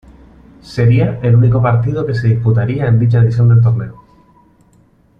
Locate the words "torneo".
3.61-4.01